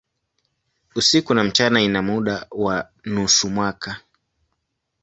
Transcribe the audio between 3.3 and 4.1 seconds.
mwaka.